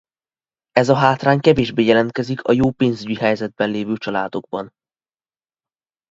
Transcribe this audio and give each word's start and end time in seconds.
Ez 0.71 0.89
a 0.89 0.95
hátrány 0.95 1.39
kevésbé 1.39 1.83
jelentkezik 1.83 2.43
a 2.43 2.51
jó 2.51 2.71
pénzügyi 2.71 3.15
helyzetben 3.15 3.69
lévő 3.69 3.95
családokban. 3.97 4.73